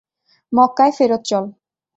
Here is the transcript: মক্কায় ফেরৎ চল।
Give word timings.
মক্কায় 0.53 0.93
ফেরৎ 0.97 1.21
চল। 1.25 1.45